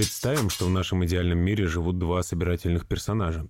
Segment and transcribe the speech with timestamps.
[0.00, 3.46] Представим, что в нашем идеальном мире живут два собирательных персонажа.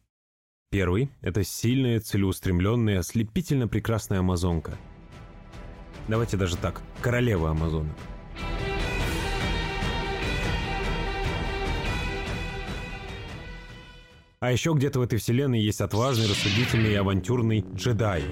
[0.72, 4.76] Первый– это сильная, целеустремленная, ослепительно прекрасная амазонка.
[6.08, 7.94] Давайте даже так, королева амазонок.
[14.40, 18.24] А еще где-то в этой вселенной есть отважный, рассудительный и авантюрный джедай.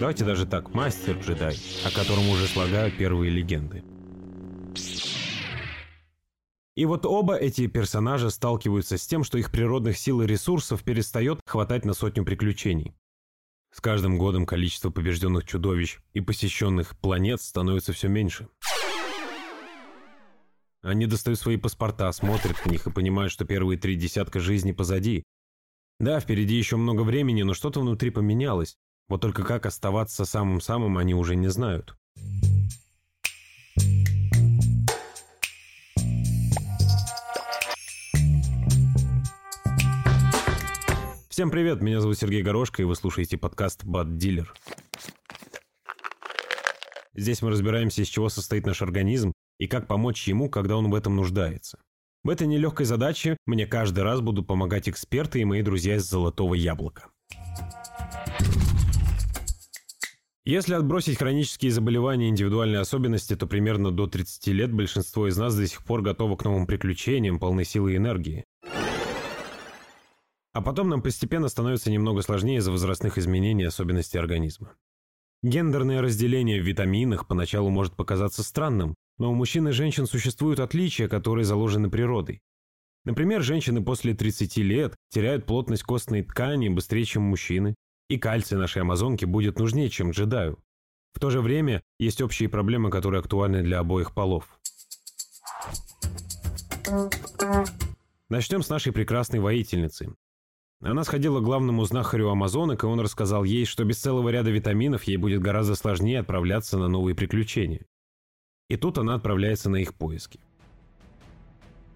[0.00, 3.84] Давайте даже так, мастер-джедай, о котором уже слагают первые легенды.
[6.76, 11.40] И вот оба эти персонажа сталкиваются с тем, что их природных сил и ресурсов перестает
[11.46, 12.94] хватать на сотню приключений.
[13.72, 18.48] С каждым годом количество побежденных чудовищ и посещенных планет становится все меньше.
[20.82, 25.24] Они достают свои паспорта, смотрят в них и понимают, что первые три десятка жизни позади,
[26.00, 28.76] да, впереди еще много времени, но что-то внутри поменялось.
[29.08, 31.96] Вот только как оставаться самым-самым они уже не знают.
[41.34, 44.54] Всем привет, меня зовут Сергей Горошко, и вы слушаете подкаст «Бад Дилер».
[47.12, 50.94] Здесь мы разбираемся, из чего состоит наш организм и как помочь ему, когда он в
[50.94, 51.80] этом нуждается.
[52.22, 56.54] В этой нелегкой задаче мне каждый раз будут помогать эксперты и мои друзья из «Золотого
[56.54, 57.08] яблока».
[60.44, 65.56] Если отбросить хронические заболевания и индивидуальные особенности, то примерно до 30 лет большинство из нас
[65.56, 68.44] до сих пор готовы к новым приключениям, полной силы и энергии.
[70.54, 74.76] А потом нам постепенно становится немного сложнее из-за возрастных изменений и особенностей организма.
[75.42, 81.08] Гендерное разделение в витаминах поначалу может показаться странным, но у мужчин и женщин существуют отличия,
[81.08, 82.40] которые заложены природой.
[83.04, 87.74] Например, женщины после 30 лет теряют плотность костной ткани быстрее, чем мужчины,
[88.08, 90.58] и кальций нашей амазонки будет нужнее, чем джедаю.
[91.12, 94.48] В то же время есть общие проблемы, которые актуальны для обоих полов.
[98.28, 100.14] Начнем с нашей прекрасной воительницы.
[100.80, 105.04] Она сходила к главному знахарю амазонок, и он рассказал ей, что без целого ряда витаминов
[105.04, 107.86] ей будет гораздо сложнее отправляться на новые приключения.
[108.68, 110.40] И тут она отправляется на их поиски.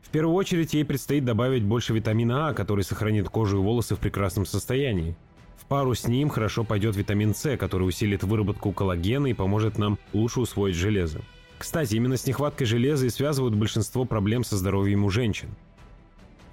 [0.03, 3.99] В первую очередь ей предстоит добавить больше витамина А, который сохранит кожу и волосы в
[3.99, 5.15] прекрасном состоянии.
[5.59, 9.99] В пару с ним хорошо пойдет витамин С, который усилит выработку коллагена и поможет нам
[10.15, 11.21] лучше усвоить железо.
[11.59, 15.51] Кстати, именно с нехваткой железа и связывают большинство проблем со здоровьем у женщин.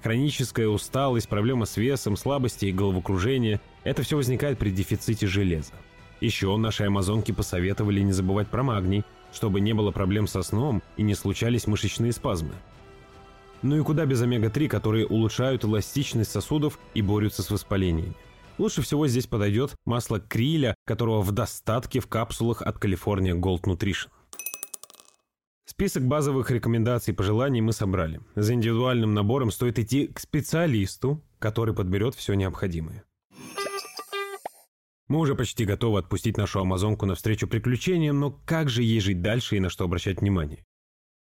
[0.06, 5.74] Хроническая усталость, проблема с весом, слабости и головокружение– это все возникает при дефиците железа.
[6.22, 11.02] Еще наши амазонки посоветовали не забывать про магний, чтобы не было проблем со сном и
[11.02, 12.54] не случались мышечные спазмы.
[13.64, 18.14] Ну и куда без омега-3, которые улучшают эластичность сосудов и борются с воспалениями.
[18.60, 24.10] Лучше всего здесь подойдет масло криля, которого в достатке в капсулах от California Gold Nutrition.
[25.68, 28.22] Список базовых рекомендаций и пожеланий мы собрали.
[28.36, 33.04] За индивидуальным набором стоит идти к специалисту, который подберет все необходимое.
[35.08, 39.58] Мы уже почти готовы отпустить нашу амазонку навстречу приключениям, но как же ей жить дальше
[39.58, 40.64] и на что обращать внимание?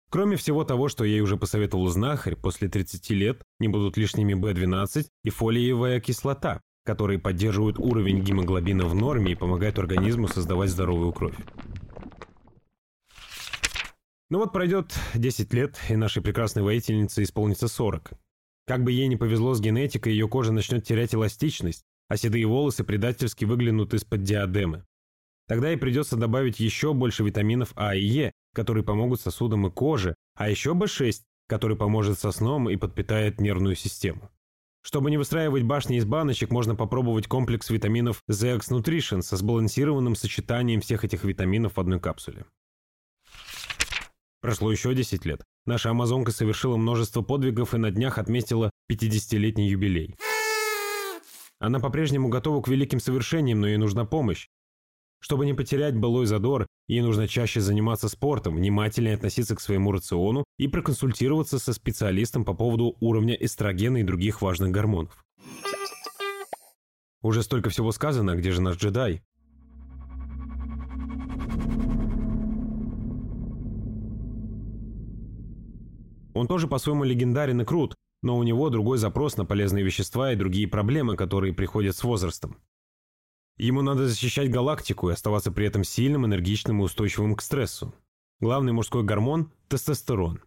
[0.10, 5.06] Кроме всего того, что ей уже посоветовал знахарь, после 30 лет не будут лишними B12
[5.24, 11.36] и фолиевая кислота, которые поддерживают уровень гемоглобина в норме и помогают организму создавать здоровую кровь.
[14.32, 18.14] Ну вот пройдет 10 лет, и нашей прекрасной воительнице исполнится 40.
[18.66, 22.86] Как бы ей не повезло с генетикой, ее кожа начнет терять эластичность, а седые волосы
[22.86, 24.86] предательски выглянут из-под диадемы.
[25.50, 30.16] Тогда ей придется добавить еще больше витаминов А и Е, которые помогут сосудам и коже,
[30.36, 34.32] а еще B6, который поможет со сном и подпитает нервную систему.
[34.82, 40.80] Чтобы не выстраивать башни из баночек, можно попробовать комплекс витаминов ZX Nutrition со сбалансированным сочетанием
[40.80, 42.46] всех этих витаминов в одной капсуле.
[44.42, 45.44] Прошло еще 10 лет.
[45.66, 50.16] Наша амазонка совершила множество подвигов и на днях отметила 50-летний юбилей.
[51.60, 54.48] Она по-прежнему готова к великим совершениям, но ей нужна помощь.
[55.20, 60.44] Чтобы не потерять былой задор, ей нужно чаще заниматься спортом, внимательнее относиться к своему рациону
[60.58, 65.24] и проконсультироваться со специалистом по поводу уровня эстрогена и других важных гормонов.
[67.22, 69.22] Уже столько всего сказано, где же наш джедай?
[76.34, 80.36] Он тоже по-своему легендарен и крут, но у него другой запрос на полезные вещества и
[80.36, 82.58] другие проблемы, которые приходят с возрастом.
[83.58, 87.94] Ему надо защищать галактику и оставаться при этом сильным, энергичным и устойчивым к стрессу.
[88.40, 90.40] Главный мужской гормон– тестостерон.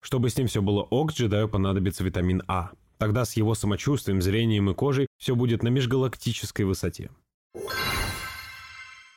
[0.00, 2.70] Чтобы с ним все было ок, джедаю понадобится витамин А.
[2.98, 7.10] Тогда с его самочувствием, зрением и кожей все будет на межгалактической высоте.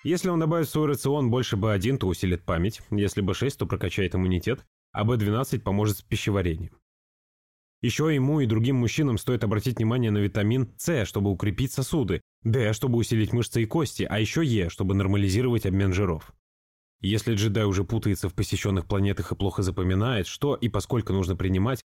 [0.03, 4.15] Если он добавит в свой рацион больше B1, то усилит память, если B6, то прокачает
[4.15, 4.65] иммунитет,
[4.97, 6.75] а B12 поможет с пищеварением.
[7.81, 12.73] Еще ему и другим мужчинам стоит обратить внимание на витамин С, чтобы укрепить сосуды, Д,
[12.73, 16.33] чтобы усилить мышцы и кости, а еще Е, чтобы нормализировать обмен жиров.
[16.99, 21.83] Если джедай уже путается в посещенных планетах и плохо запоминает, что и поскольку нужно принимать,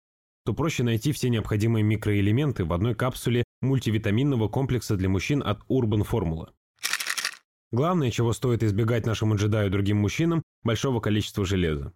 [0.43, 6.05] то проще найти все необходимые микроэлементы в одной капсуле мультивитаминного комплекса для мужчин от Urban
[6.05, 6.49] Formula.
[7.71, 11.93] Главное, чего стоит избегать нашему джедаю и другим мужчинам– большого количества железа.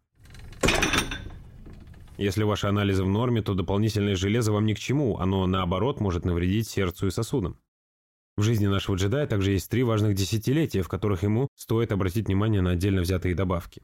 [2.21, 6.23] Если ваши анализы в норме, то дополнительное железо вам ни к чему, оно, наоборот, может
[6.23, 7.57] навредить сердцу и сосудам.
[8.37, 12.61] В жизни нашего джедая также есть три важных десятилетия, в которых ему стоит обратить внимание
[12.61, 13.81] на отдельно взятые добавки.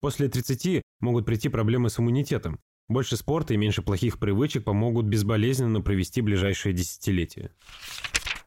[0.00, 2.58] После 30 могут прийти проблемы с иммунитетом.
[2.88, 7.50] Больше спорта и меньше плохих привычек помогут безболезненно провести ближайшие десятилетия.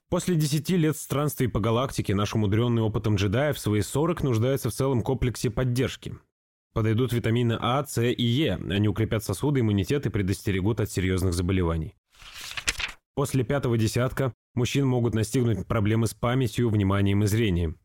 [0.09, 4.73] После 10 лет странствий по галактике наш умудренный опытом джедая в свои 40 нуждается в
[4.73, 6.17] целом комплексе поддержки.
[6.75, 11.95] Подойдут витамины А, С и Е, они укрепят сосуды, иммунитет и предостерегут от серьезных заболеваний.
[13.15, 17.79] После пятого десятка мужчин могут настигнуть проблемы с памятью, вниманием и зрением.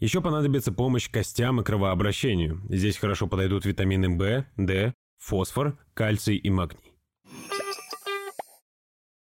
[0.00, 2.60] Еще понадобится помощь костям и кровообращению.
[2.68, 6.96] Здесь хорошо подойдут витамины В, D, фосфор, кальций и магний.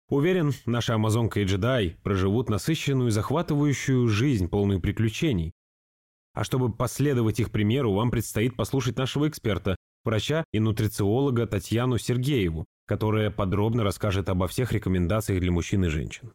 [0.08, 5.52] Уверен, наша амазонка и джедай проживут насыщенную и захватывающую жизнь, полную приключений.
[6.34, 12.66] А чтобы последовать их примеру, вам предстоит послушать нашего эксперта, врача и нутрициолога Татьяну Сергееву,
[12.86, 16.32] которая подробно расскажет обо всех рекомендациях для мужчин и женщин.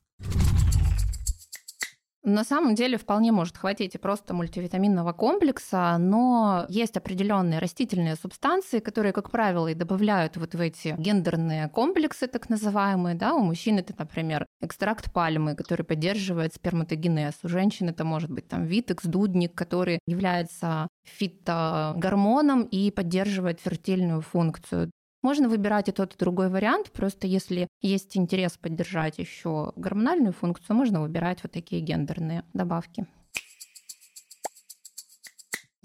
[2.26, 8.80] На самом деле вполне может хватить и просто мультивитаминного комплекса, но есть определенные растительные субстанции,
[8.80, 13.14] которые, как правило, и добавляют вот в эти гендерные комплексы, так называемые.
[13.14, 13.36] Да?
[13.36, 17.36] У мужчин это, например, экстракт пальмы, который поддерживает сперматогенез.
[17.44, 24.90] У женщин это может быть там витекс, дудник, который является фитогормоном и поддерживает фертильную функцию.
[25.26, 30.76] Можно выбирать и тот, и другой вариант, просто если есть интерес поддержать еще гормональную функцию,
[30.76, 33.08] можно выбирать вот такие гендерные добавки.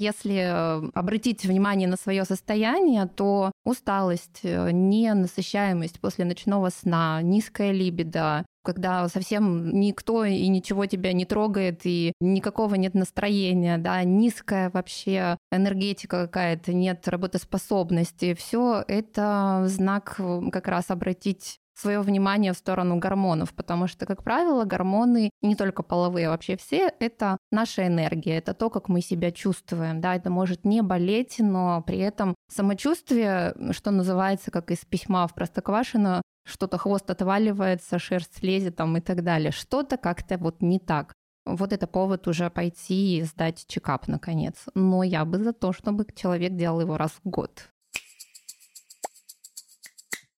[0.01, 7.73] Если э, обратить внимание на свое состояние, то усталость, э, ненасыщаемость после ночного сна, низкая
[7.73, 14.71] либидо, когда совсем никто и ничего тебя не трогает, и никакого нет настроения, да, низкая
[14.71, 20.19] вообще энергетика какая-то, нет работоспособности, все это знак
[20.51, 25.83] как раз обратить свое внимание в сторону гормонов, потому что, как правило, гормоны, не только
[25.83, 30.31] половые, а вообще все, это наша энергия, это то, как мы себя чувствуем, да, это
[30.31, 36.79] может не болеть, но при этом самочувствие, что называется, как из письма в Простоквашино, что-то
[36.79, 39.53] хвост отваливается, шерсть лезет там и так далее.
[39.53, 41.13] Что-то как-то вот не так.
[41.47, 44.55] Вот это повод уже пойти и сдать чекап наконец.
[44.75, 47.69] Но я бы за то, чтобы человек делал его раз в год.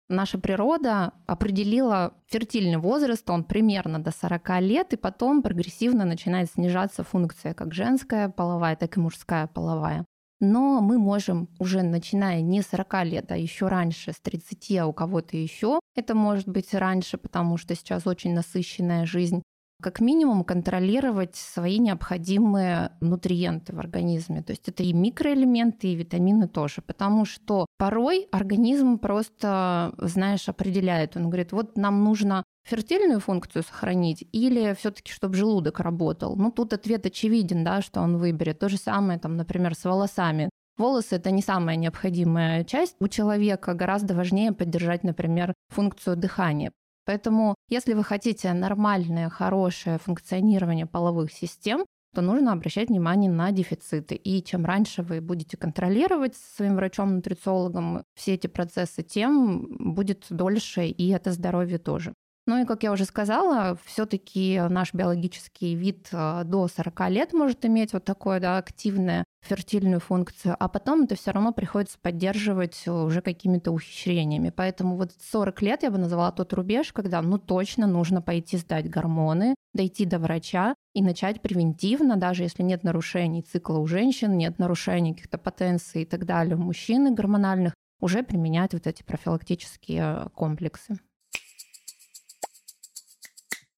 [0.08, 7.02] Наша природа определила фертильный возраст, он примерно до 40 лет, и потом прогрессивно начинает снижаться
[7.02, 10.04] функция как женская половая, так и мужская половая.
[10.40, 14.86] Но мы можем уже начиная не с 40 лет, а еще раньше, с 30, а
[14.86, 19.42] у кого-то еще это может быть раньше, потому что сейчас очень насыщенная жизнь,
[19.82, 24.42] как минимум контролировать свои необходимые нутриенты в организме.
[24.42, 26.80] То есть это и микроэлементы, и витамины тоже.
[26.80, 31.16] Потому что порой организм просто, знаешь, определяет.
[31.16, 36.36] Он говорит, вот нам нужно фертильную функцию сохранить или все-таки, чтобы желудок работал?
[36.36, 38.60] Ну, тут ответ очевиден, да, что он выберет.
[38.60, 40.48] То же самое, там, например, с волосами.
[40.78, 43.74] Волосы– это не самая необходимая часть у человека.
[43.74, 46.72] Гораздо важнее поддержать, например, функцию дыхания.
[47.04, 54.14] Поэтому, если вы хотите нормальное, хорошее функционирование половых систем, то нужно обращать внимание на дефициты.
[54.14, 60.86] И чем раньше вы будете контролировать со своим врачом-нутрициологом все эти процессы, тем будет дольше
[60.86, 62.14] и это здоровье тоже.
[62.46, 67.64] Ну и, как я уже сказала, все-таки наш биологический вид э, до 40 лет может
[67.64, 73.22] иметь вот такое да, активное фертильную функцию, а потом это все равно приходится поддерживать уже
[73.22, 74.50] какими-то ухищрениями.
[74.50, 78.90] Поэтому вот 40 лет я бы назвала тот рубеж, когда ну точно нужно пойти сдать
[78.90, 84.58] гормоны, дойти до врача и начать превентивно, даже если нет нарушений цикла у женщин, нет
[84.58, 90.98] нарушений каких-то потенций и так далее у мужчин гормональных, уже применять вот эти профилактические комплексы.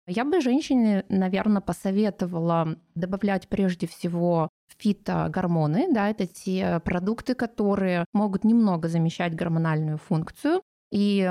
[0.06, 8.44] Я бы женщине, наверное, посоветовала добавлять прежде всего фитогормоны, да, это те продукты, которые могут
[8.44, 10.62] немного замещать гормональную функцию,
[10.96, 11.28] И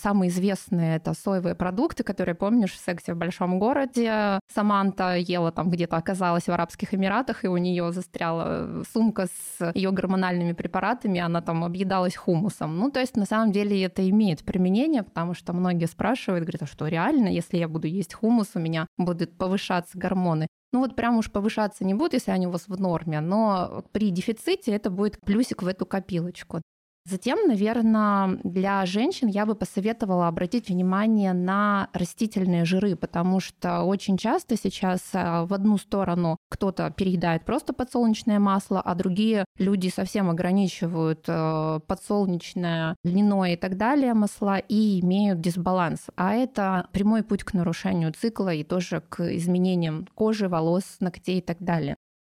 [0.00, 5.68] самые известные это соевые продукты, которые, помнишь, в сексе в большом городе Саманта ела там
[5.68, 11.42] где-то оказалась в Арабских Эмиратах, и у нее застряла сумка с ее гормональными препаратами, она
[11.42, 12.78] там объедалась хумусом.
[12.78, 16.66] Ну, то есть, на самом деле, это имеет применение, потому что многие спрашивают, говорят, а
[16.66, 20.46] что реально, если я буду есть хумус, у меня будут повышаться гормоны?
[20.72, 24.10] Ну вот прям уж повышаться не будут, если они у вас в норме, но при
[24.10, 26.62] дефиците это будет плюсик в эту копилочку.
[27.06, 34.16] Затем, наверное, для женщин я бы посоветовала обратить внимание на растительные жиры, потому что очень
[34.16, 40.30] часто сейчас э, в одну сторону кто-то переедает просто подсолнечное масло, а другие люди совсем
[40.30, 46.06] ограничивают э, подсолнечное, льняное и так далее масла и имеют дисбаланс.
[46.16, 51.42] А это прямой путь к нарушению цикла и тоже к изменениям кожи, волос, ногтей и
[51.42, 51.96] так далее.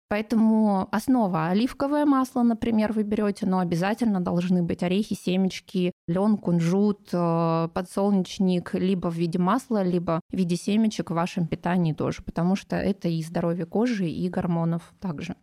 [0.08, 7.08] Поэтому основа оливковое масло, например, вы берете, но обязательно должны быть орехи, семечки, лен, кунжут,
[7.12, 12.54] э, подсолнечник, либо в виде масла, либо в виде семечек в вашем питании тоже, потому
[12.54, 15.34] что это и здоровье кожи, и гормонов также.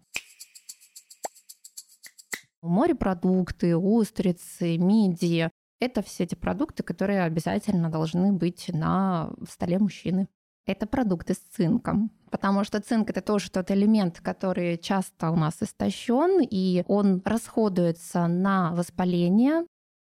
[2.62, 5.50] Морепродукты, устрицы, мидии–
[5.82, 10.30] это все эти продукты, которые обязательно должны быть на столе мужчины.
[10.66, 15.62] Это продукты с цинком потому что цинк это тоже тот элемент, который часто у нас
[15.62, 19.66] истощен, и он расходуется на воспаление,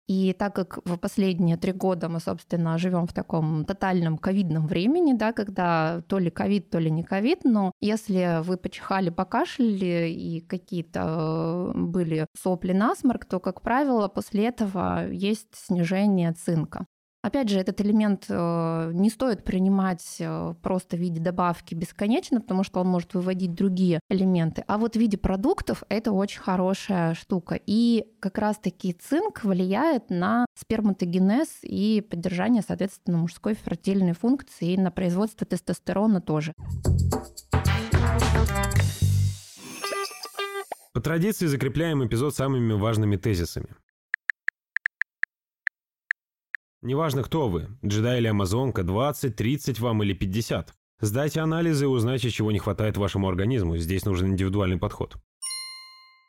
[0.09, 5.13] и так как в последние три года мы, собственно, живем в таком тотальном ковидном времени,
[5.13, 10.41] да, когда то ли ковид, то ли не ковид, но если вы почихали, покашляли и
[10.41, 16.87] какие-то э, были сопли, насморк, то, как правило, после этого есть снижение цинка.
[17.27, 22.63] Опять же, этот элемент э, не стоит принимать э, просто в виде добавки бесконечно, потому
[22.63, 24.63] что он может выводить другие элементы.
[24.69, 27.59] А вот в виде продуктов это очень хорошая штука.
[27.67, 34.93] И как раз-таки цинк влияет на сперматогенез и поддержание, соответственно, мужской фертильной функции и на
[34.93, 36.53] производство тестостерона тоже.
[40.95, 43.67] По традиции закрепляем эпизод самыми важными тезисами.
[46.87, 50.73] Неважно, кто вы, джедай или амазонка, 20, 30 вам или 50.
[51.01, 53.77] Сдайте анализы и узнайте, чего не хватает вашему организму.
[53.77, 55.17] Здесь нужен индивидуальный подход.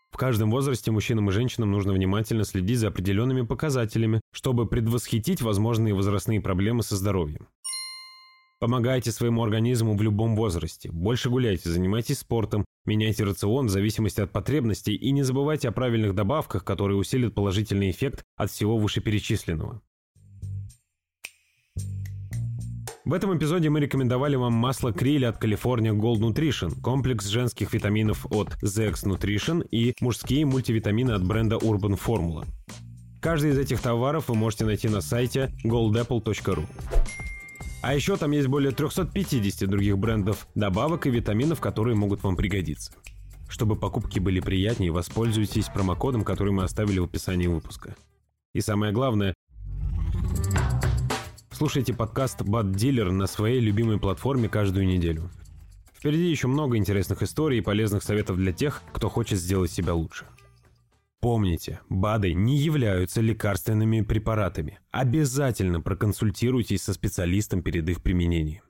[0.10, 5.94] В каждом возрасте мужчинам и женщинам нужно внимательно следить за определенными показателями, чтобы предвосхитить возможные
[5.94, 7.50] возрастные проблемы со здоровьем.
[8.60, 10.90] Помогайте своему организму в любом возрасте.
[10.92, 16.16] Больше гуляйте, занимайтесь спортом, меняйте рацион в зависимости от потребностей и не забывайте о правильных
[16.16, 19.84] добавках, которые усилят положительный эффект от всего вышеперечисленного.
[23.08, 28.26] В этом эпизоде мы рекомендовали вам масло криль от California Gold Nutrition, комплекс женских витаминов
[28.26, 32.46] от ZX Nutrition и мужские мультивитамины от бренда Urban Formula.
[33.22, 36.66] Каждый из этих товаров вы можете найти на сайте goldapple.ru.
[37.82, 42.92] А еще там есть более 350 других брендов добавок и витаминов, которые могут вам пригодиться.
[43.48, 47.96] Чтобы покупки были приятнее, воспользуйтесь промокодом, который мы оставили в описании выпуска.
[48.54, 49.34] И самое главное,
[51.58, 55.32] Слушайте подкаст «Бад Дилер» на своей любимой платформе каждую неделю.
[55.92, 60.26] Впереди еще много интересных историй и полезных советов для тех, кто хочет сделать себя лучше.
[61.20, 64.78] Помните, БАДы не являются лекарственными препаратами.
[64.92, 68.62] Обязательно проконсультируйтесь со специалистом перед их применением.